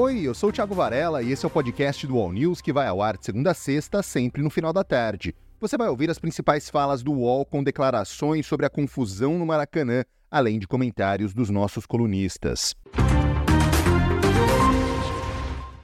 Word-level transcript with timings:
Oi, 0.00 0.20
eu 0.20 0.32
sou 0.32 0.50
o 0.50 0.52
Thiago 0.52 0.76
Varela 0.76 1.24
e 1.24 1.32
esse 1.32 1.44
é 1.44 1.48
o 1.48 1.50
podcast 1.50 2.06
do 2.06 2.16
All 2.16 2.30
News 2.30 2.60
que 2.60 2.72
vai 2.72 2.86
ao 2.86 3.02
ar 3.02 3.18
de 3.18 3.24
segunda 3.24 3.50
a 3.50 3.54
sexta, 3.54 4.00
sempre 4.00 4.40
no 4.40 4.48
final 4.48 4.72
da 4.72 4.84
tarde. 4.84 5.34
Você 5.58 5.76
vai 5.76 5.88
ouvir 5.88 6.08
as 6.08 6.20
principais 6.20 6.70
falas 6.70 7.02
do 7.02 7.12
UOL 7.12 7.44
com 7.44 7.64
declarações 7.64 8.46
sobre 8.46 8.64
a 8.64 8.70
confusão 8.70 9.36
no 9.36 9.44
Maracanã, 9.44 10.04
além 10.30 10.60
de 10.60 10.68
comentários 10.68 11.34
dos 11.34 11.50
nossos 11.50 11.84
colunistas. 11.84 12.76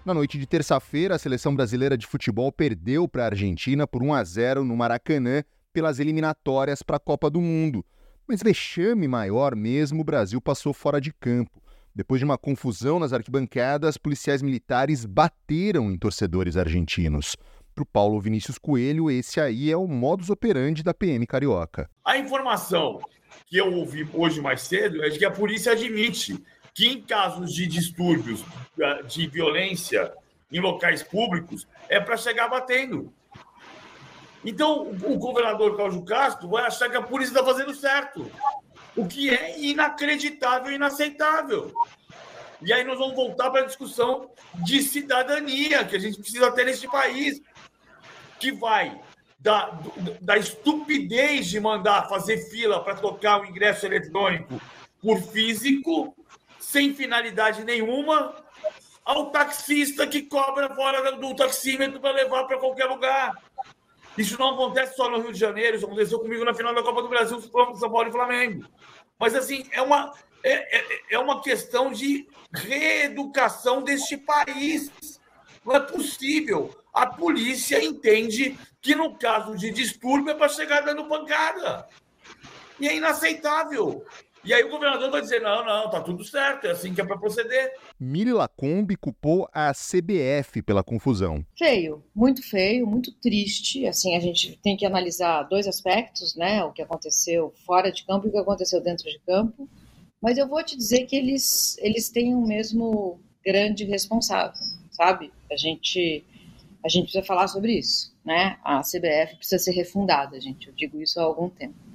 Na 0.06 0.14
noite 0.14 0.38
de 0.38 0.46
terça-feira, 0.46 1.16
a 1.16 1.18
seleção 1.18 1.52
brasileira 1.52 1.98
de 1.98 2.06
futebol 2.06 2.52
perdeu 2.52 3.08
para 3.08 3.24
a 3.24 3.26
Argentina 3.26 3.84
por 3.84 4.00
1 4.00 4.14
a 4.14 4.22
0 4.22 4.64
no 4.64 4.76
Maracanã 4.76 5.42
pelas 5.72 5.98
eliminatórias 5.98 6.84
para 6.84 6.98
a 6.98 7.00
Copa 7.00 7.28
do 7.28 7.40
Mundo. 7.40 7.84
Mas 8.28 8.44
vexame 8.44 9.08
maior 9.08 9.56
mesmo, 9.56 10.02
o 10.02 10.04
Brasil 10.04 10.40
passou 10.40 10.72
fora 10.72 11.00
de 11.00 11.12
campo. 11.12 11.63
Depois 11.96 12.18
de 12.18 12.24
uma 12.24 12.36
confusão 12.36 12.98
nas 12.98 13.12
arquibancadas, 13.12 13.96
policiais 13.96 14.42
militares 14.42 15.04
bateram 15.04 15.92
em 15.92 15.96
torcedores 15.96 16.56
argentinos. 16.56 17.36
Para 17.72 17.82
o 17.82 17.86
Paulo 17.86 18.20
Vinícius 18.20 18.58
Coelho, 18.58 19.08
esse 19.08 19.38
aí 19.38 19.70
é 19.70 19.76
o 19.76 19.86
modus 19.86 20.28
operandi 20.28 20.82
da 20.82 20.92
PM 20.92 21.24
carioca. 21.24 21.88
A 22.04 22.18
informação 22.18 23.00
que 23.46 23.56
eu 23.56 23.72
ouvi 23.72 24.08
hoje 24.12 24.40
mais 24.40 24.62
cedo 24.62 25.04
é 25.04 25.08
de 25.08 25.20
que 25.20 25.24
a 25.24 25.30
polícia 25.30 25.70
admite 25.70 26.42
que 26.74 26.88
em 26.88 27.00
casos 27.00 27.54
de 27.54 27.64
distúrbios, 27.64 28.44
ah, 28.82 29.02
de 29.02 29.28
violência 29.28 30.12
em 30.50 30.58
locais 30.58 31.00
públicos, 31.00 31.64
é 31.88 32.00
para 32.00 32.16
chegar 32.16 32.48
batendo. 32.48 33.12
Então, 34.44 34.90
o 34.90 35.16
governador 35.16 35.76
Cláudio 35.76 36.02
Castro 36.02 36.48
vai 36.48 36.66
achar 36.66 36.90
que 36.90 36.96
a 36.96 37.02
polícia 37.02 37.32
está 37.32 37.44
fazendo 37.44 37.72
certo, 37.72 38.28
o 38.96 39.06
que 39.06 39.30
é 39.30 39.58
inacreditável 39.58 40.72
e 40.72 40.76
inaceitável. 40.76 41.72
E 42.62 42.72
aí 42.72 42.84
nós 42.84 42.98
vamos 42.98 43.14
voltar 43.14 43.50
para 43.50 43.62
a 43.62 43.66
discussão 43.66 44.30
de 44.54 44.82
cidadania 44.82 45.84
que 45.84 45.96
a 45.96 45.98
gente 45.98 46.18
precisa 46.18 46.50
ter 46.52 46.64
neste 46.64 46.88
país, 46.88 47.40
que 48.38 48.52
vai 48.52 48.98
da, 49.38 49.78
da 50.20 50.38
estupidez 50.38 51.46
de 51.46 51.60
mandar 51.60 52.08
fazer 52.08 52.38
fila 52.48 52.82
para 52.82 52.94
trocar 52.94 53.42
o 53.42 53.46
ingresso 53.46 53.84
eletrônico 53.84 54.60
por 55.02 55.20
físico 55.20 56.16
sem 56.58 56.94
finalidade 56.94 57.62
nenhuma, 57.62 58.34
ao 59.04 59.30
taxista 59.30 60.06
que 60.06 60.22
cobra 60.22 60.74
fora 60.74 61.12
do 61.12 61.36
taxímetro 61.36 62.00
para 62.00 62.12
levar 62.12 62.44
para 62.44 62.58
qualquer 62.58 62.86
lugar. 62.86 63.34
Isso 64.16 64.38
não 64.38 64.54
acontece 64.54 64.96
só 64.96 65.10
no 65.10 65.20
Rio 65.20 65.32
de 65.32 65.38
Janeiro, 65.38 65.76
isso 65.76 65.86
aconteceu 65.86 66.20
comigo 66.20 66.44
na 66.44 66.54
final 66.54 66.74
da 66.74 66.82
Copa 66.82 67.02
do 67.02 67.08
Brasil, 67.08 67.40
São 67.40 67.90
Paulo 67.90 68.08
e 68.08 68.12
Flamengo. 68.12 68.64
Mas, 69.18 69.34
assim, 69.34 69.66
é 69.72 69.82
uma, 69.82 70.12
é, 70.42 70.78
é, 70.78 71.00
é 71.10 71.18
uma 71.18 71.42
questão 71.42 71.90
de 71.90 72.28
reeducação 72.52 73.82
deste 73.82 74.16
país. 74.16 75.20
Não 75.64 75.74
é 75.74 75.80
possível. 75.80 76.76
A 76.92 77.06
polícia 77.06 77.82
entende 77.82 78.56
que, 78.80 78.94
no 78.94 79.16
caso 79.16 79.56
de 79.56 79.70
distúrbio, 79.70 80.30
é 80.30 80.34
para 80.34 80.48
chegar 80.48 80.82
dando 80.82 81.08
pancada. 81.08 81.88
E 82.78 82.88
é 82.88 82.96
inaceitável. 82.96 84.04
E 84.44 84.52
aí 84.52 84.62
o 84.62 84.68
governador 84.68 85.10
vai 85.10 85.22
dizer: 85.22 85.40
não, 85.40 85.64
não, 85.64 85.88
tá 85.88 86.00
tudo 86.02 86.22
certo, 86.22 86.66
é 86.66 86.72
assim 86.72 86.92
que 86.92 87.00
é 87.00 87.04
para 87.04 87.16
proceder. 87.16 87.72
Mili 87.98 88.32
Lacombe 88.32 88.94
culpou 88.94 89.48
a 89.52 89.72
CBF 89.72 90.60
pela 90.60 90.84
confusão. 90.84 91.44
Feio, 91.56 92.04
muito 92.14 92.42
feio, 92.42 92.86
muito 92.86 93.10
triste. 93.12 93.86
Assim, 93.86 94.14
a 94.14 94.20
gente 94.20 94.58
tem 94.62 94.76
que 94.76 94.84
analisar 94.84 95.44
dois 95.44 95.66
aspectos, 95.66 96.36
né? 96.36 96.62
O 96.62 96.72
que 96.72 96.82
aconteceu 96.82 97.54
fora 97.64 97.90
de 97.90 98.04
campo 98.04 98.26
e 98.26 98.28
o 98.28 98.32
que 98.32 98.38
aconteceu 98.38 98.82
dentro 98.82 99.08
de 99.08 99.18
campo. 99.20 99.66
Mas 100.20 100.36
eu 100.36 100.46
vou 100.46 100.62
te 100.62 100.76
dizer 100.76 101.06
que 101.06 101.16
eles, 101.16 101.78
eles 101.78 102.10
têm 102.10 102.34
o 102.34 102.46
mesmo 102.46 103.20
grande 103.44 103.84
responsável, 103.84 104.60
sabe? 104.90 105.32
A 105.50 105.56
gente, 105.56 106.24
a 106.84 106.88
gente 106.88 107.04
precisa 107.04 107.24
falar 107.24 107.48
sobre 107.48 107.78
isso, 107.78 108.14
né? 108.24 108.58
A 108.62 108.80
CBF 108.80 109.36
precisa 109.36 109.58
ser 109.58 109.72
refundada, 109.72 110.38
gente. 110.38 110.68
Eu 110.68 110.74
digo 110.74 111.00
isso 111.00 111.18
há 111.18 111.22
algum 111.22 111.48
tempo 111.48 111.93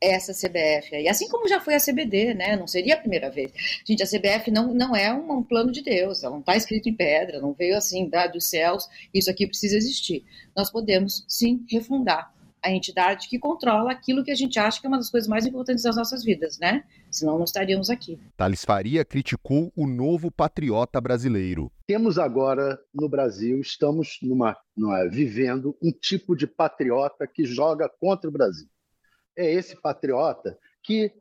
essa 0.00 0.32
CBF 0.32 0.94
aí, 0.94 1.08
assim 1.08 1.28
como 1.28 1.48
já 1.48 1.60
foi 1.60 1.74
a 1.74 1.80
CBD, 1.80 2.34
né? 2.34 2.56
Não 2.56 2.66
seria 2.66 2.94
a 2.94 2.98
primeira 2.98 3.30
vez. 3.30 3.52
Gente, 3.86 4.02
a 4.02 4.06
CBF 4.06 4.50
não, 4.50 4.74
não 4.74 4.94
é 4.94 5.12
um, 5.12 5.38
um 5.38 5.42
plano 5.42 5.72
de 5.72 5.82
Deus, 5.82 6.22
ela 6.22 6.32
não 6.32 6.40
está 6.40 6.56
escrito 6.56 6.88
em 6.88 6.94
pedra, 6.94 7.40
não 7.40 7.52
veio 7.52 7.76
assim 7.76 8.08
da, 8.08 8.26
dos 8.26 8.46
céus, 8.46 8.88
isso 9.12 9.30
aqui 9.30 9.46
precisa 9.46 9.76
existir. 9.76 10.24
Nós 10.54 10.70
podemos 10.70 11.24
sim 11.26 11.64
refundar 11.70 12.34
a 12.62 12.70
entidade 12.70 13.28
que 13.28 13.38
controla 13.38 13.92
aquilo 13.92 14.24
que 14.24 14.30
a 14.30 14.34
gente 14.34 14.58
acha 14.58 14.80
que 14.80 14.86
é 14.86 14.88
uma 14.88 14.96
das 14.96 15.08
coisas 15.08 15.28
mais 15.28 15.46
importantes 15.46 15.84
das 15.84 15.94
nossas 15.94 16.24
vidas, 16.24 16.58
né? 16.58 16.84
Senão 17.10 17.36
não 17.36 17.44
estaríamos 17.44 17.88
aqui. 17.88 18.18
Thales 18.36 18.64
Faria 18.64 19.04
criticou 19.04 19.72
o 19.76 19.86
novo 19.86 20.30
patriota 20.30 21.00
brasileiro. 21.00 21.70
Temos 21.86 22.18
agora 22.18 22.76
no 22.92 23.08
Brasil, 23.08 23.60
estamos 23.60 24.18
numa, 24.20 24.56
numa, 24.76 25.08
vivendo 25.08 25.76
um 25.80 25.92
tipo 25.92 26.34
de 26.34 26.46
patriota 26.46 27.26
que 27.26 27.44
joga 27.44 27.88
contra 28.00 28.28
o 28.28 28.32
Brasil 28.32 28.68
é 29.36 29.52
esse 29.52 29.80
patriota 29.80 30.58
que 30.82 31.12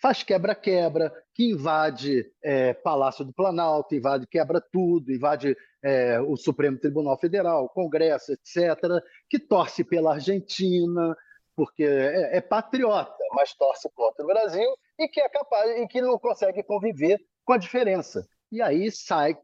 faz 0.00 0.22
quebra-quebra, 0.22 1.12
que 1.34 1.50
invade 1.50 2.30
é, 2.42 2.72
Palácio 2.72 3.24
do 3.24 3.32
Planalto, 3.32 3.94
invade, 3.94 4.26
quebra 4.26 4.60
tudo, 4.60 5.12
invade 5.12 5.56
é, 5.82 6.18
o 6.20 6.36
Supremo 6.36 6.78
Tribunal 6.78 7.18
Federal, 7.18 7.68
Congresso, 7.68 8.32
etc., 8.32 9.02
que 9.28 9.38
torce 9.38 9.84
pela 9.84 10.14
Argentina, 10.14 11.16
porque 11.54 11.84
é, 11.84 12.38
é, 12.38 12.40
patriota, 12.40 13.14
mas 13.34 13.54
torce 13.54 13.88
contra 13.94 14.24
o 14.24 14.26
Brasil 14.26 14.74
e 14.98 15.06
que 15.06 15.20
é 15.20 15.28
capaz 15.28 15.70
e 15.78 15.86
que 15.86 16.00
não 16.00 16.18
consegue 16.18 16.62
conviver 16.62 17.20
com 17.44 17.52
a 17.52 17.58
diferença. 17.58 18.26
E 18.50 18.60
aí 18.60 18.90
sai, 18.90 19.36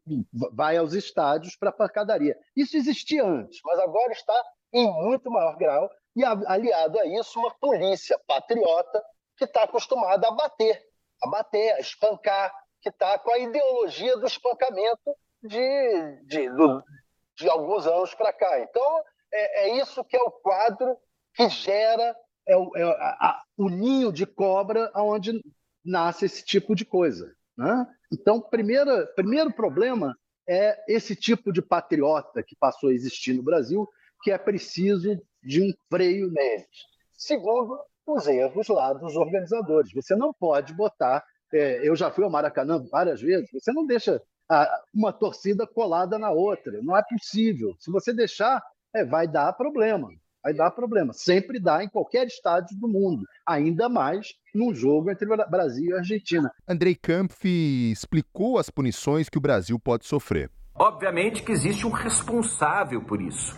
vai 0.51 0.75
aos 0.75 0.93
estádios 0.93 1.55
para 1.55 1.71
pancadaria. 1.71 2.35
Isso 2.55 2.75
existia 2.75 3.23
antes, 3.23 3.59
mas 3.63 3.79
agora 3.79 4.11
está 4.11 4.43
em 4.73 4.91
muito 4.91 5.29
maior 5.29 5.55
grau 5.57 5.89
e 6.17 6.25
aliado 6.25 6.99
a 6.99 7.05
isso 7.05 7.39
uma 7.39 7.53
polícia 7.53 8.19
patriota 8.25 9.03
que 9.37 9.45
está 9.45 9.63
acostumada 9.63 10.27
a 10.27 10.31
bater, 10.31 10.83
a 11.21 11.29
bater, 11.29 11.73
a 11.73 11.79
espancar, 11.79 12.51
que 12.81 12.89
está 12.89 13.19
com 13.19 13.31
a 13.31 13.37
ideologia 13.37 14.17
do 14.17 14.25
espancamento 14.25 15.15
de, 15.43 16.23
de, 16.25 16.49
do, 16.49 16.83
de 17.37 17.47
alguns 17.47 17.85
anos 17.85 18.15
para 18.15 18.33
cá. 18.33 18.59
Então, 18.61 19.03
é, 19.31 19.69
é, 19.69 19.77
isso 19.77 20.03
que 20.03 20.17
é 20.17 20.21
o 20.21 20.31
quadro 20.31 20.97
que 21.35 21.47
gera 21.49 22.15
é 22.47 22.57
o, 22.57 22.75
é 22.75 22.83
a, 22.83 23.43
o 23.55 23.69
ninho 23.69 24.11
de 24.11 24.25
cobra 24.25 24.91
onde 24.95 25.39
nasce 25.85 26.25
esse 26.25 26.43
tipo 26.43 26.73
de 26.73 26.83
coisa. 26.83 27.31
Né? 27.55 27.85
Então, 28.11 28.41
primeira, 28.41 29.05
primeiro 29.15 29.53
problema 29.53 30.17
é 30.49 30.83
esse 30.87 31.15
tipo 31.15 31.53
de 31.53 31.61
patriota 31.61 32.41
que 32.41 32.55
passou 32.55 32.89
a 32.89 32.93
existir 32.93 33.33
no 33.33 33.43
Brasil, 33.43 33.87
que 34.27 34.31
é 34.31 34.37
preciso 34.37 35.17
de 35.41 35.61
um 35.61 35.71
freio 35.89 36.29
neles. 36.29 36.67
Segundo, 37.13 37.79
os 38.05 38.27
erros 38.27 38.67
lá 38.67 38.91
dos 38.91 39.15
organizadores. 39.15 39.89
Você 39.93 40.17
não 40.17 40.33
pode 40.33 40.73
botar. 40.73 41.23
É, 41.53 41.87
eu 41.87 41.95
já 41.95 42.11
fui 42.11 42.25
ao 42.25 42.29
Maracanã 42.29 42.83
várias 42.91 43.21
vezes, 43.21 43.49
você 43.53 43.71
não 43.71 43.85
deixa 43.85 44.21
a, 44.49 44.69
uma 44.93 45.13
torcida 45.13 45.65
colada 45.65 46.19
na 46.19 46.29
outra. 46.29 46.81
Não 46.81 46.97
é 46.97 47.01
possível. 47.09 47.73
Se 47.79 47.89
você 47.89 48.11
deixar, 48.11 48.61
é, 48.93 49.05
vai 49.05 49.29
dar 49.29 49.53
problema. 49.53 50.09
Vai 50.43 50.53
dar 50.53 50.71
problema. 50.71 51.13
Sempre 51.13 51.57
dá 51.57 51.81
em 51.81 51.87
qualquer 51.87 52.27
estádio 52.27 52.77
do 52.77 52.89
mundo. 52.89 53.23
Ainda 53.47 53.87
mais 53.87 54.33
num 54.53 54.75
jogo 54.75 55.09
entre 55.09 55.25
Brasil 55.49 55.91
e 55.91 55.97
Argentina. 55.97 56.51
Andrei 56.67 56.95
Kampf 57.01 57.45
explicou 57.45 58.57
as 58.57 58.69
punições 58.69 59.29
que 59.29 59.37
o 59.37 59.41
Brasil 59.41 59.79
pode 59.79 60.05
sofrer. 60.05 60.51
Obviamente 60.75 61.43
que 61.43 61.53
existe 61.53 61.87
um 61.87 61.91
responsável 61.91 63.01
por 63.01 63.21
isso. 63.21 63.55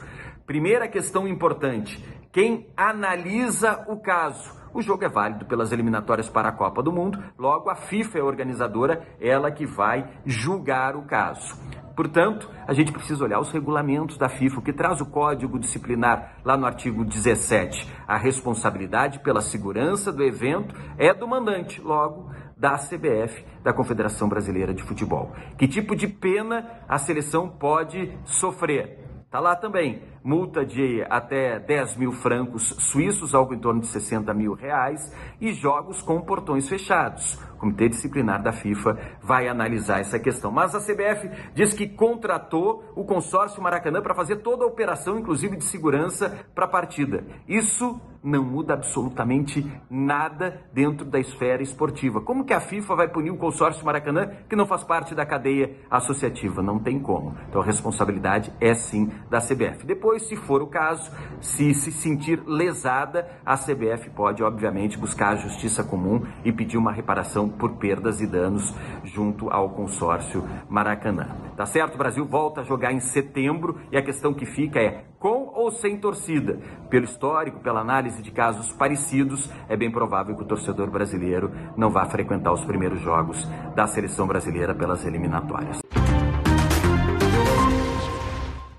Primeira 0.50 0.88
questão 0.88 1.28
importante: 1.28 2.04
quem 2.32 2.66
analisa 2.76 3.86
o 3.88 3.98
caso. 3.98 4.58
O 4.74 4.82
jogo 4.82 5.06
é 5.06 5.08
válido 5.08 5.46
pelas 5.46 5.72
eliminatórias 5.72 6.28
para 6.28 6.50
a 6.50 6.52
Copa 6.52 6.82
do 6.82 6.92
Mundo, 6.92 7.24
logo 7.38 7.70
a 7.70 7.76
FIFA 7.76 8.18
é 8.18 8.22
a 8.22 8.26
organizadora, 8.26 9.08
ela 9.22 9.52
que 9.52 9.68
vai 9.68 10.10
julgar 10.26 10.96
o 10.96 11.04
caso. 11.04 11.56
Portanto, 11.96 12.50
a 12.68 12.74
gente 12.74 12.92
precisa 12.92 13.24
olhar 13.24 13.40
os 13.40 13.52
regulamentos 13.52 14.18
da 14.18 14.28
FIFA, 14.28 14.62
que 14.64 14.74
traz 14.74 15.00
o 15.02 15.06
código 15.06 15.60
disciplinar 15.60 16.40
lá 16.44 16.58
no 16.58 16.66
artigo 16.66 17.06
17. 17.06 17.88
A 18.08 18.18
responsabilidade 18.18 19.20
pela 19.20 19.42
segurança 19.42 20.12
do 20.12 20.24
evento 20.24 20.74
é 20.98 21.14
do 21.14 21.28
mandante, 21.28 21.80
logo 21.80 22.32
da 22.58 22.76
CBF, 22.76 23.46
da 23.62 23.72
Confederação 23.72 24.28
Brasileira 24.28 24.74
de 24.74 24.82
Futebol. 24.82 25.32
Que 25.60 25.68
tipo 25.68 25.96
de 25.96 26.08
pena 26.08 26.82
a 26.88 26.98
seleção 26.98 27.48
pode 27.48 28.18
sofrer? 28.24 29.10
Está 29.30 29.40
lá 29.40 29.56
também 29.56 30.02
multa 30.24 30.66
de 30.66 31.06
até 31.10 31.60
10 31.60 31.98
mil 31.98 32.12
francos 32.12 32.76
suíços, 32.80 33.34
algo 33.34 33.54
em 33.54 33.60
torno 33.60 33.82
de 33.82 33.88
60 33.88 34.34
mil 34.34 34.54
reais, 34.54 35.14
e 35.40 35.52
jogos 35.54 36.02
com 36.02 36.22
portões 36.22 36.68
fechados. 36.68 37.40
O 37.56 37.60
Comitê 37.60 37.90
Disciplinar 37.90 38.42
da 38.42 38.54
FIFA 38.54 38.98
vai 39.22 39.48
analisar 39.48 40.00
essa 40.00 40.18
questão. 40.18 40.50
Mas 40.50 40.74
a 40.74 40.80
CBF 40.80 41.30
diz 41.54 41.74
que 41.74 41.88
contratou 41.88 42.84
o 42.96 43.04
consórcio 43.04 43.62
Maracanã 43.62 44.02
para 44.02 44.16
fazer 44.16 44.38
toda 44.38 44.64
a 44.64 44.68
operação, 44.68 45.20
inclusive 45.20 45.58
de 45.58 45.66
segurança, 45.66 46.46
para 46.56 46.66
a 46.66 46.70
partida. 46.70 47.26
Isso 47.48 48.00
não 48.24 48.44
muda 48.44 48.74
absolutamente 48.74 49.66
nada 49.90 50.62
dentro 50.74 51.06
da 51.06 51.20
esfera 51.20 51.64
esportiva. 51.64 52.22
Como 52.22 52.46
que 52.46 52.54
a 52.54 52.60
FIFA 52.60 52.96
vai 52.96 53.08
punir 53.08 53.32
o 53.32 53.38
consórcio 53.38 53.86
Maracanã 53.86 54.30
que 54.50 54.56
não 54.56 54.66
faz 54.66 54.84
parte 54.84 55.16
da 55.16 55.26
cadeia 55.26 55.76
associativa? 55.90 56.62
Não 56.62 56.80
tem 56.80 57.00
como. 57.00 57.36
Então 57.48 57.62
a 57.62 57.66
responsabilidade 57.66 58.54
é 58.60 58.74
sim 58.74 59.12
da 59.30 59.40
CBF. 59.40 59.86
Depois, 59.86 60.09
se 60.18 60.36
for 60.36 60.62
o 60.62 60.68
caso, 60.68 61.12
se 61.42 61.74
se 61.74 61.92
sentir 61.92 62.42
lesada, 62.48 63.30
a 63.46 63.56
CBF 63.56 64.10
pode, 64.12 64.42
obviamente, 64.42 64.98
buscar 64.98 65.34
a 65.34 65.36
justiça 65.36 65.84
comum 65.84 66.26
e 66.44 66.52
pedir 66.52 66.78
uma 66.78 66.92
reparação 66.92 67.50
por 67.50 67.74
perdas 67.74 68.22
e 68.22 68.26
danos 68.26 68.74
junto 69.04 69.50
ao 69.50 69.70
consórcio 69.72 70.44
Maracanã. 70.70 71.28
Tá 71.56 71.66
certo? 71.66 71.96
O 71.96 71.98
Brasil 71.98 72.26
volta 72.26 72.62
a 72.62 72.64
jogar 72.64 72.94
em 72.94 73.00
setembro 73.00 73.80
e 73.92 73.98
a 73.98 74.02
questão 74.02 74.34
que 74.34 74.46
fica 74.46 74.80
é 74.80 75.04
com 75.20 75.52
ou 75.54 75.70
sem 75.70 75.98
torcida. 75.98 76.58
Pelo 76.90 77.04
histórico, 77.04 77.60
pela 77.60 77.82
análise 77.82 78.22
de 78.22 78.32
casos 78.32 78.72
parecidos, 78.72 79.52
é 79.68 79.76
bem 79.76 79.92
provável 79.92 80.36
que 80.36 80.44
o 80.44 80.48
torcedor 80.48 80.90
brasileiro 80.90 81.52
não 81.76 81.90
vá 81.90 82.06
frequentar 82.06 82.54
os 82.54 82.64
primeiros 82.64 83.02
jogos 83.02 83.46
da 83.76 83.86
seleção 83.86 84.26
brasileira 84.26 84.74
pelas 84.74 85.06
eliminatórias. 85.06 85.82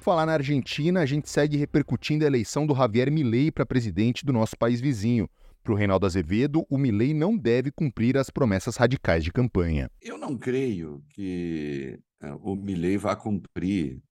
Falar 0.01 0.25
na 0.25 0.33
Argentina, 0.33 1.01
a 1.01 1.07
gente 1.07 1.29
segue 1.29 1.59
repercutindo 1.59 2.25
a 2.25 2.27
eleição 2.27 2.67
do 2.67 2.75
Javier 2.75 3.13
Milei 3.13 3.53
para 3.53 3.67
presidente 3.67 4.25
do 4.25 4.33
nosso 4.33 4.57
país 4.57 4.81
vizinho. 4.81 5.29
Para 5.63 5.75
o 5.75 5.77
Reinaldo 5.77 6.07
Azevedo, 6.07 6.65
o 6.71 6.79
Milei 6.79 7.13
não 7.13 7.37
deve 7.37 7.71
cumprir 7.71 8.17
as 8.17 8.31
promessas 8.31 8.77
radicais 8.77 9.23
de 9.23 9.31
campanha. 9.31 9.91
Eu 10.01 10.17
não 10.17 10.39
creio 10.39 11.05
que 11.11 12.01
uh, 12.23 12.35
o 12.51 12.57
Milei 12.57 12.97
vá 12.97 13.15
cumprir 13.15 14.03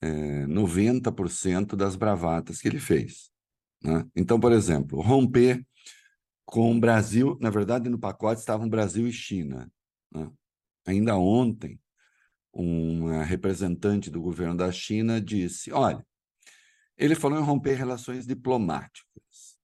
é, 0.00 0.46
90% 0.46 1.74
das 1.74 1.96
bravatas 1.96 2.60
que 2.60 2.68
ele 2.68 2.78
fez. 2.78 3.28
Né? 3.82 4.06
Então, 4.14 4.38
por 4.38 4.52
exemplo, 4.52 5.00
romper 5.00 5.66
com 6.44 6.70
o 6.70 6.78
Brasil, 6.78 7.36
na 7.40 7.50
verdade, 7.50 7.90
no 7.90 7.98
pacote 7.98 8.38
estavam 8.38 8.68
Brasil 8.68 9.08
e 9.08 9.12
China. 9.12 9.68
Né? 10.14 10.30
Ainda 10.86 11.16
ontem, 11.16 11.80
uma 12.56 13.22
representante 13.22 14.10
do 14.10 14.20
governo 14.20 14.56
da 14.56 14.72
China 14.72 15.20
disse: 15.20 15.70
olha, 15.72 16.04
ele 16.96 17.14
falou 17.14 17.38
em 17.38 17.42
romper 17.42 17.74
relações 17.74 18.26
diplomáticas. 18.26 19.58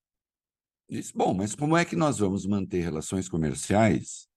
Disse: 0.89 1.13
bom, 1.17 1.33
mas 1.33 1.55
como 1.55 1.77
é 1.77 1.85
que 1.87 1.97
nós 1.97 2.19
vamos 2.19 2.45
manter 2.45 2.81
relações 2.81 3.29
comerciais 3.29 4.29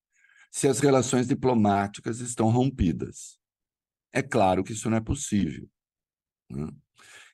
se 0.50 0.70
as 0.70 0.80
relações 0.80 1.28
diplomáticas 1.28 2.20
estão 2.22 2.50
rompidas? 2.50 3.38
É 4.14 4.22
claro 4.22 4.64
que 4.64 4.72
isso 4.72 4.90
não 4.90 4.98
é 4.98 5.02
possível. 5.02 5.70
Né? 6.50 6.70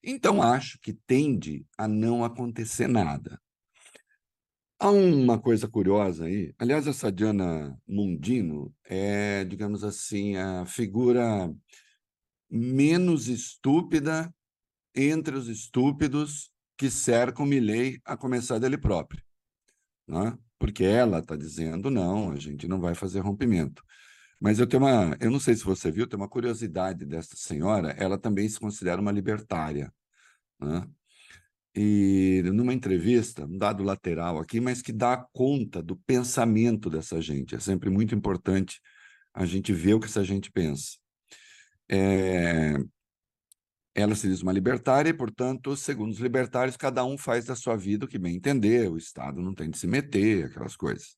Então, 0.04 0.42
acho 0.42 0.80
que 0.80 0.94
tende 0.94 1.64
a 1.78 1.88
não 1.88 2.24
acontecer 2.26 2.88
nada. 2.88 3.40
Há 4.84 4.90
uma 4.90 5.40
coisa 5.40 5.68
curiosa 5.68 6.26
aí. 6.26 6.56
Aliás, 6.58 6.88
essa 6.88 7.12
Diana 7.12 7.80
Mundino 7.88 8.74
é, 8.84 9.46
digamos 9.46 9.84
assim, 9.84 10.36
a 10.38 10.66
figura 10.66 11.54
menos 12.50 13.28
estúpida 13.28 14.34
entre 14.96 15.36
os 15.36 15.48
estúpidos 15.48 16.52
que 16.76 16.90
cercam 16.90 17.46
Milley, 17.46 18.02
a 18.04 18.18
começar 18.18 18.58
dele 18.58 18.76
próprio. 18.76 19.22
Né? 20.08 20.36
Porque 20.58 20.84
ela 20.84 21.20
está 21.20 21.36
dizendo, 21.36 21.92
não, 21.92 22.32
a 22.32 22.38
gente 22.38 22.68
não 22.68 22.82
vai 22.82 22.96
fazer 22.96 23.20
rompimento. 23.20 23.84
Mas 24.40 24.58
eu 24.58 24.66
tenho 24.66 24.82
uma, 24.82 25.16
eu 25.20 25.30
não 25.30 25.40
sei 25.40 25.54
se 25.54 25.64
você 25.64 25.92
viu, 25.92 26.08
tem 26.08 26.18
uma 26.18 26.28
curiosidade 26.28 27.06
desta 27.06 27.36
senhora, 27.38 27.92
ela 28.00 28.18
também 28.18 28.50
se 28.50 28.60
considera 28.60 29.00
uma 29.00 29.12
libertária, 29.12 29.94
né? 30.60 30.88
E 31.76 32.42
numa 32.54 32.74
entrevista, 32.74 33.46
um 33.46 33.58
dado 33.58 33.84
lateral 33.84 34.40
aqui, 34.40 34.60
mas 34.60 34.82
que 34.82 34.92
dá 34.92 35.26
conta 35.32 35.82
do 35.82 35.96
pensamento 35.96 36.90
dessa 36.90 37.22
gente. 37.22 37.56
É 37.56 37.60
sempre 37.60 37.90
muito 37.90 38.14
importante 38.14 38.80
a 39.34 39.46
gente 39.46 39.72
ver 39.72 39.94
o 39.94 40.00
que 40.00 40.08
essa 40.08 40.24
gente 40.24 40.52
pensa. 40.52 40.98
É... 41.90 42.74
Ela 43.94 44.16
se 44.16 44.28
diz 44.28 44.42
uma 44.42 44.54
libertária 44.54 45.10
e, 45.10 45.14
portanto, 45.14 45.76
segundo 45.76 46.12
os 46.12 46.20
libertários, 46.20 46.78
cada 46.78 47.04
um 47.04 47.18
faz 47.18 47.46
da 47.46 47.56
sua 47.56 47.76
vida 47.76 48.06
o 48.06 48.08
que 48.08 48.18
bem 48.18 48.36
entender, 48.38 48.90
o 48.90 48.98
Estado 48.98 49.42
não 49.42 49.54
tem 49.54 49.70
de 49.70 49.78
se 49.78 49.88
meter, 49.88 50.46
aquelas 50.46 50.78
coisas. 50.78 51.18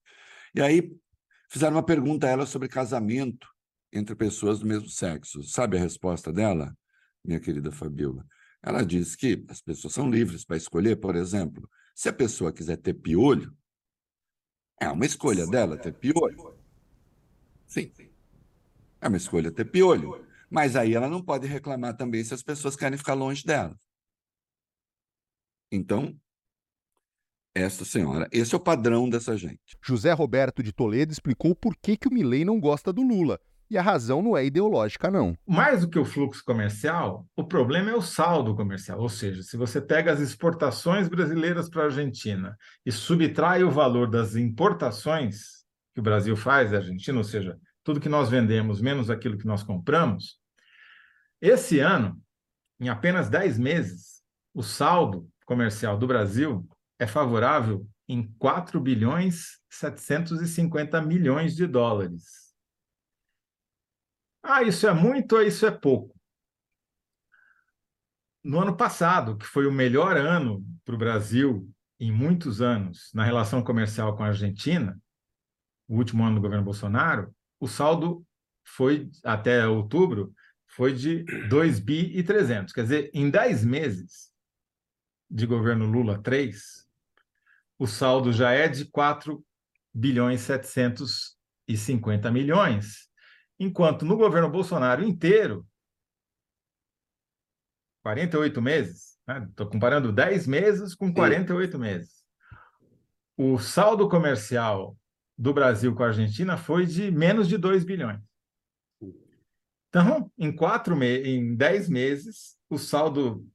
E 0.56 0.62
aí, 0.62 0.92
Fizeram 1.54 1.76
uma 1.76 1.86
pergunta 1.86 2.26
a 2.26 2.32
ela 2.32 2.48
sobre 2.48 2.68
casamento 2.68 3.48
entre 3.92 4.16
pessoas 4.16 4.58
do 4.58 4.66
mesmo 4.66 4.90
sexo. 4.90 5.44
Sabe 5.44 5.78
a 5.78 5.80
resposta 5.80 6.34
dela, 6.34 6.76
minha 7.24 7.40
querida 7.40 7.72
Fabiola? 7.72 8.26
Ela 8.64 8.86
diz 8.86 9.16
que 9.16 9.46
as 9.50 9.62
pessoas 9.62 9.94
são 9.94 10.10
livres 10.10 10.46
para 10.46 10.56
escolher, 10.56 10.96
por 10.96 11.18
exemplo, 11.18 11.70
se 11.94 12.08
a 12.08 12.14
pessoa 12.14 12.54
quiser 12.54 12.78
ter 12.78 12.94
piolho, 12.94 13.56
é 14.80 14.90
uma 14.90 15.06
escolha 15.06 15.46
dela 15.46 15.78
ter 15.78 15.94
piolho. 15.94 16.58
Sim. 17.68 17.92
É 19.02 19.08
uma 19.08 19.18
escolha 19.18 19.52
ter 19.52 19.66
piolho. 19.66 20.26
Mas 20.50 20.76
aí 20.76 20.94
ela 20.94 21.10
não 21.10 21.22
pode 21.22 21.46
reclamar 21.46 21.98
também 21.98 22.24
se 22.24 22.34
as 22.34 22.42
pessoas 22.42 22.76
querem 22.76 22.98
ficar 22.98 23.16
longe 23.16 23.44
dela. 23.44 23.78
Então, 25.70 26.18
esta 27.54 27.84
senhora. 27.84 28.30
Esse 28.32 28.54
é 28.54 28.58
o 28.58 28.62
padrão 28.62 29.10
dessa 29.10 29.36
gente. 29.36 29.78
José 29.82 30.12
Roberto 30.14 30.64
de 30.64 30.72
Toledo 30.72 31.12
explicou 31.12 31.56
por 31.56 31.76
que, 31.76 31.98
que 31.98 32.08
o 32.08 32.14
Milley 32.14 32.46
não 32.46 32.60
gosta 32.60 32.94
do 32.94 33.02
Lula. 33.02 33.40
E 33.74 33.78
a 33.78 33.82
razão 33.82 34.22
não 34.22 34.38
é 34.38 34.46
ideológica, 34.46 35.10
não. 35.10 35.36
Mais 35.48 35.82
do 35.82 35.90
que 35.90 35.98
o 35.98 36.06
fluxo 36.06 36.46
comercial, 36.46 37.28
o 37.36 37.44
problema 37.44 37.90
é 37.90 37.96
o 37.96 38.04
saldo 38.04 38.56
comercial. 38.56 39.00
Ou 39.00 39.10
seja, 39.10 39.42
se 39.42 39.58
você 39.58 39.82
pega 39.82 40.12
as 40.12 40.20
exportações 40.20 41.10
brasileiras 41.10 41.68
para 41.72 41.82
a 41.82 41.86
Argentina 41.86 42.56
e 42.86 42.92
subtrai 42.92 43.64
o 43.64 43.72
valor 43.72 44.08
das 44.08 44.36
importações 44.36 45.66
que 45.92 46.00
o 46.00 46.04
Brasil 46.04 46.38
faz 46.38 46.70
da 46.70 46.78
Argentina, 46.78 47.18
ou 47.18 47.24
seja, 47.24 47.58
tudo 47.84 48.00
que 48.00 48.08
nós 48.08 48.30
vendemos 48.30 48.80
menos 48.80 49.10
aquilo 49.10 49.40
que 49.40 49.48
nós 49.48 49.64
compramos, 49.64 50.38
esse 51.42 51.80
ano, 51.80 52.22
em 52.80 52.90
apenas 52.90 53.28
10 53.28 53.58
meses, 53.58 54.22
o 54.54 54.62
saldo 54.62 55.28
comercial 55.48 55.98
do 55.98 56.06
Brasil 56.06 56.64
é 57.00 57.08
favorável 57.08 57.88
em 58.08 58.32
4 58.38 58.80
bilhões 58.80 59.58
750 59.72 61.02
milhões 61.02 61.56
de 61.56 61.66
dólares. 61.66 62.43
Ah, 64.44 64.62
isso 64.62 64.86
é 64.86 64.94
muito 64.94 65.38
ou 65.38 65.42
isso 65.42 65.66
é 65.66 65.72
pouco? 65.72 66.14
No 68.44 68.60
ano 68.60 68.76
passado, 68.76 69.38
que 69.38 69.46
foi 69.46 69.66
o 69.66 69.72
melhor 69.72 70.18
ano 70.18 70.62
para 70.84 70.94
o 70.94 70.98
Brasil 70.98 71.74
em 71.98 72.12
muitos 72.12 72.62
anos 72.62 73.10
na 73.14 73.24
relação 73.24 73.64
comercial 73.64 74.18
com 74.18 74.24
a 74.24 74.28
Argentina, 74.28 75.02
o 75.88 75.96
último 75.96 76.26
ano 76.26 76.36
do 76.36 76.42
governo 76.42 76.66
Bolsonaro, 76.66 77.34
o 77.58 77.70
saldo 77.70 78.26
foi, 78.66 79.10
até 79.24 79.66
outubro, 79.66 80.34
foi 80.68 80.94
de 80.94 81.24
2 81.48 81.80
bi 81.80 82.12
e 82.18 82.22
300. 82.22 82.74
Quer 82.74 82.84
dizer, 82.84 83.12
em 83.14 83.30
10 83.30 83.64
meses 83.64 84.34
de 85.30 85.46
governo 85.46 85.86
Lula 85.86 86.22
3, 86.22 86.86
o 87.80 87.88
saldo 87.88 88.34
já 88.34 88.52
é 88.52 88.68
de 88.68 88.84
4 88.86 89.42
bilhões 89.94 90.42
750 90.42 92.30
milhões, 92.30 93.08
enquanto 93.60 94.06
no 94.06 94.18
governo 94.18 94.50
Bolsonaro 94.50 95.04
inteiro, 95.04 95.66
48 98.04 98.62
meses, 98.62 99.18
estou 99.50 99.66
né? 99.66 99.72
comparando 99.72 100.12
10 100.12 100.48
meses 100.48 100.94
com 100.94 101.14
48 101.14 101.80
meses, 101.80 102.24
o 103.38 103.58
saldo 103.58 104.10
comercial 104.10 104.98
do 105.38 105.54
Brasil 105.54 105.96
com 105.96 106.04
a 106.04 106.08
Argentina 106.08 106.58
foi 106.58 106.86
de 106.86 107.10
menos 107.10 107.48
de 107.48 107.58
2 107.58 107.84
bilhões. 107.84 108.20
Então, 109.90 110.32
em 110.38 110.54
quatro 110.54 110.96
me 110.96 111.24
em 111.24 111.56
10 111.56 111.90
meses, 111.90 112.58
o 112.70 112.78
saldo 112.78 113.48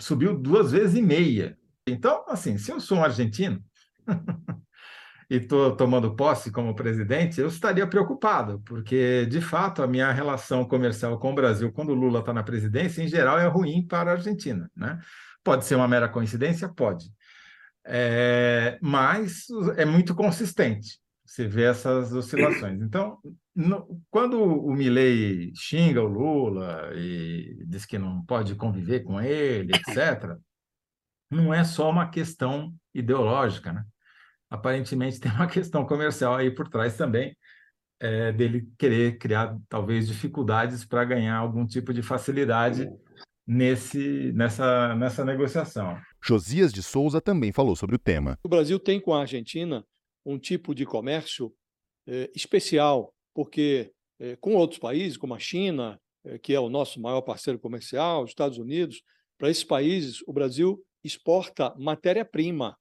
subiu 0.00 0.38
duas 0.38 0.70
vezes 0.70 0.96
e 0.96 1.02
meia 1.02 1.58
então, 1.86 2.24
assim, 2.28 2.56
se 2.58 2.70
eu 2.70 2.80
sou 2.80 2.98
um 2.98 3.04
argentino 3.04 3.62
e 5.32 5.36
estou 5.36 5.74
tomando 5.74 6.14
posse 6.14 6.52
como 6.52 6.74
presidente, 6.74 7.40
eu 7.40 7.48
estaria 7.48 7.86
preocupado, 7.86 8.60
porque, 8.66 9.24
de 9.24 9.40
fato, 9.40 9.82
a 9.82 9.86
minha 9.86 10.12
relação 10.12 10.62
comercial 10.62 11.18
com 11.18 11.32
o 11.32 11.34
Brasil, 11.34 11.72
quando 11.72 11.88
o 11.88 11.94
Lula 11.94 12.20
está 12.20 12.34
na 12.34 12.42
presidência, 12.42 13.02
em 13.02 13.08
geral, 13.08 13.38
é 13.38 13.46
ruim 13.46 13.86
para 13.86 14.10
a 14.10 14.14
Argentina. 14.16 14.70
Né? 14.76 15.00
Pode 15.42 15.64
ser 15.64 15.76
uma 15.76 15.88
mera 15.88 16.06
coincidência? 16.06 16.68
Pode. 16.68 17.06
É, 17.82 18.78
mas 18.82 19.46
é 19.78 19.86
muito 19.86 20.14
consistente. 20.14 20.98
você 21.24 21.48
vê 21.48 21.62
essas 21.62 22.12
oscilações. 22.12 22.82
Então, 22.82 23.16
no, 23.56 24.02
quando 24.10 24.38
o 24.38 24.74
Milley 24.74 25.50
xinga 25.56 26.02
o 26.02 26.08
Lula 26.08 26.90
e 26.94 27.64
diz 27.66 27.86
que 27.86 27.98
não 27.98 28.22
pode 28.26 28.54
conviver 28.54 29.00
com 29.00 29.18
ele, 29.18 29.72
etc., 29.74 30.36
não 31.30 31.54
é 31.54 31.64
só 31.64 31.88
uma 31.88 32.10
questão 32.10 32.74
ideológica, 32.94 33.72
né? 33.72 33.82
Aparentemente 34.52 35.18
tem 35.18 35.32
uma 35.32 35.46
questão 35.48 35.86
comercial 35.86 36.34
aí 36.34 36.50
por 36.50 36.68
trás 36.68 36.94
também, 36.94 37.34
é, 37.98 38.30
dele 38.32 38.68
querer 38.78 39.16
criar 39.16 39.56
talvez 39.66 40.06
dificuldades 40.06 40.84
para 40.84 41.04
ganhar 41.06 41.36
algum 41.36 41.66
tipo 41.66 41.94
de 41.94 42.02
facilidade 42.02 42.86
nesse, 43.46 44.30
nessa, 44.34 44.94
nessa 44.94 45.24
negociação. 45.24 45.98
Josias 46.22 46.70
de 46.70 46.82
Souza 46.82 47.18
também 47.18 47.50
falou 47.50 47.74
sobre 47.74 47.96
o 47.96 47.98
tema. 47.98 48.38
O 48.44 48.48
Brasil 48.48 48.78
tem 48.78 49.00
com 49.00 49.14
a 49.14 49.22
Argentina 49.22 49.82
um 50.22 50.38
tipo 50.38 50.74
de 50.74 50.84
comércio 50.84 51.50
é, 52.06 52.30
especial, 52.34 53.14
porque 53.34 53.90
é, 54.20 54.36
com 54.36 54.54
outros 54.54 54.78
países, 54.78 55.16
como 55.16 55.34
a 55.34 55.38
China, 55.38 55.98
é, 56.26 56.38
que 56.38 56.52
é 56.52 56.60
o 56.60 56.68
nosso 56.68 57.00
maior 57.00 57.22
parceiro 57.22 57.58
comercial, 57.58 58.22
os 58.22 58.30
Estados 58.30 58.58
Unidos, 58.58 59.02
para 59.38 59.48
esses 59.48 59.64
países, 59.64 60.22
o 60.26 60.32
Brasil 60.32 60.78
exporta 61.02 61.74
matéria-prima. 61.78 62.76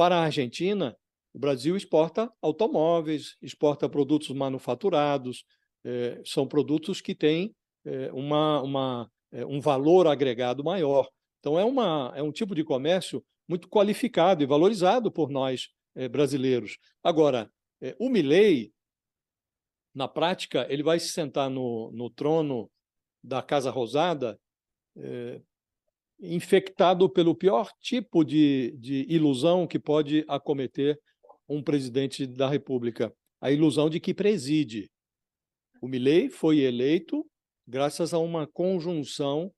Para 0.00 0.16
a 0.16 0.22
Argentina, 0.22 0.96
o 1.30 1.38
Brasil 1.38 1.76
exporta 1.76 2.32
automóveis, 2.40 3.36
exporta 3.42 3.86
produtos 3.86 4.30
manufaturados, 4.30 5.44
é, 5.84 6.22
são 6.24 6.48
produtos 6.48 7.02
que 7.02 7.14
têm 7.14 7.54
é, 7.84 8.10
uma, 8.10 8.62
uma, 8.62 9.10
é, 9.30 9.44
um 9.44 9.60
valor 9.60 10.06
agregado 10.06 10.64
maior. 10.64 11.06
Então, 11.38 11.60
é, 11.60 11.66
uma, 11.66 12.14
é 12.16 12.22
um 12.22 12.32
tipo 12.32 12.54
de 12.54 12.64
comércio 12.64 13.22
muito 13.46 13.68
qualificado 13.68 14.42
e 14.42 14.46
valorizado 14.46 15.12
por 15.12 15.28
nós 15.28 15.68
brasileiros. 16.10 16.78
Agora, 17.04 17.52
o 17.98 18.08
Milley, 18.08 18.72
na 19.94 20.08
prática, 20.08 20.66
ele 20.70 20.82
vai 20.82 20.98
se 20.98 21.10
sentar 21.10 21.50
no, 21.50 21.92
no 21.92 22.08
trono 22.08 22.70
da 23.22 23.42
Casa 23.42 23.70
Rosada 23.70 24.40
infectado 26.30 27.10
pelo 27.10 27.34
pior 27.34 27.72
tipo 27.80 28.24
de, 28.24 28.76
de 28.78 29.04
ilusão 29.08 29.66
que 29.66 29.80
pode 29.80 30.24
acometer 30.28 30.98
um 31.48 31.60
presidente 31.60 32.24
da 32.24 32.48
República, 32.48 33.12
a 33.40 33.50
ilusão 33.50 33.90
de 33.90 33.98
que 33.98 34.14
preside. 34.14 34.88
O 35.82 35.88
Milley 35.88 36.30
foi 36.30 36.60
eleito 36.60 37.26
graças 37.66 38.14
a 38.14 38.18
uma 38.18 38.46
conjunção 38.46 39.52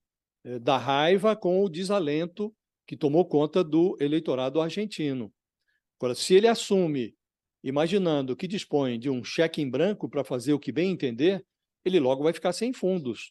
eh, 0.44 0.58
da 0.58 0.78
raiva 0.78 1.36
com 1.36 1.62
o 1.62 1.68
desalento 1.68 2.54
que 2.86 2.96
tomou 2.96 3.26
conta 3.26 3.62
do 3.62 3.94
eleitorado 4.00 4.58
argentino. 4.60 5.30
Agora, 5.98 6.14
se 6.14 6.34
ele 6.34 6.48
assume, 6.48 7.14
imaginando 7.62 8.34
que 8.34 8.48
dispõe 8.48 8.98
de 8.98 9.10
um 9.10 9.22
cheque 9.22 9.60
em 9.60 9.68
branco 9.68 10.08
para 10.08 10.24
fazer 10.24 10.54
o 10.54 10.58
que 10.58 10.72
bem 10.72 10.90
entender, 10.90 11.44
ele 11.84 12.00
logo 12.00 12.22
vai 12.22 12.32
ficar 12.32 12.52
sem 12.52 12.72
fundos. 12.72 13.30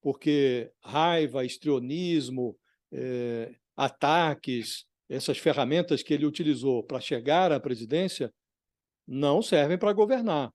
Porque 0.00 0.70
raiva, 0.82 1.44
estrionismo, 1.44 2.56
eh, 2.92 3.54
ataques, 3.76 4.84
essas 5.08 5.38
ferramentas 5.38 6.02
que 6.02 6.12
ele 6.12 6.26
utilizou 6.26 6.82
para 6.82 7.00
chegar 7.00 7.50
à 7.50 7.58
presidência 7.58 8.32
não 9.06 9.40
servem 9.40 9.78
para 9.78 9.92
governar. 9.92 10.52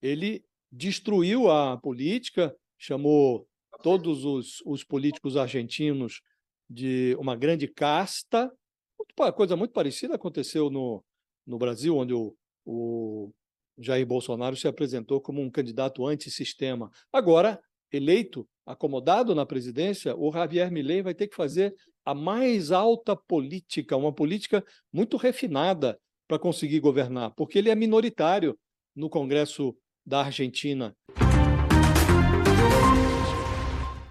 Ele 0.00 0.44
destruiu 0.70 1.50
a 1.50 1.76
política, 1.76 2.54
chamou 2.78 3.46
todos 3.82 4.24
os, 4.24 4.62
os 4.64 4.82
políticos 4.82 5.36
argentinos 5.36 6.22
de 6.68 7.14
uma 7.18 7.36
grande 7.36 7.68
casta. 7.68 8.50
Muito, 8.98 9.32
coisa 9.34 9.56
muito 9.56 9.72
parecida 9.72 10.14
aconteceu 10.14 10.70
no, 10.70 11.04
no 11.46 11.58
Brasil, 11.58 11.96
onde 11.96 12.14
o, 12.14 12.34
o 12.64 13.30
Jair 13.78 14.06
Bolsonaro 14.06 14.56
se 14.56 14.66
apresentou 14.66 15.20
como 15.20 15.42
um 15.42 15.50
candidato 15.50 16.06
antissistema. 16.06 16.90
Agora, 17.12 17.60
eleito, 17.90 18.48
acomodado 18.66 19.34
na 19.34 19.46
presidência, 19.46 20.14
o 20.16 20.32
Javier 20.32 20.70
Milei 20.70 21.02
vai 21.02 21.14
ter 21.14 21.28
que 21.28 21.36
fazer 21.36 21.74
a 22.04 22.14
mais 22.14 22.72
alta 22.72 23.16
política, 23.16 23.96
uma 23.96 24.12
política 24.12 24.64
muito 24.92 25.16
refinada 25.16 25.98
para 26.28 26.38
conseguir 26.38 26.80
governar, 26.80 27.32
porque 27.36 27.58
ele 27.58 27.70
é 27.70 27.74
minoritário 27.74 28.56
no 28.94 29.08
Congresso 29.08 29.74
da 30.04 30.20
Argentina. 30.24 30.94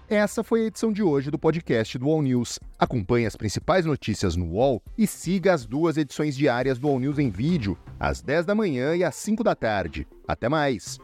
Essa 0.08 0.44
foi 0.44 0.60
a 0.60 0.64
edição 0.64 0.92
de 0.92 1.02
hoje 1.02 1.30
do 1.30 1.38
podcast 1.38 1.96
do 1.96 2.06
All 2.06 2.20
News. 2.20 2.58
Acompanhe 2.78 3.24
as 3.24 3.34
principais 3.34 3.86
notícias 3.86 4.36
no 4.36 4.44
UOL 4.52 4.82
e 4.96 5.06
siga 5.06 5.54
as 5.54 5.64
duas 5.64 5.96
edições 5.96 6.36
diárias 6.36 6.78
do 6.78 6.86
All 6.86 7.00
News 7.00 7.18
em 7.18 7.30
vídeo, 7.30 7.78
às 7.98 8.20
10 8.20 8.44
da 8.44 8.54
manhã 8.54 8.94
e 8.94 9.02
às 9.02 9.14
5 9.14 9.42
da 9.42 9.54
tarde. 9.54 10.06
Até 10.28 10.50
mais! 10.50 10.98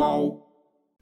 Qual? 0.00 0.49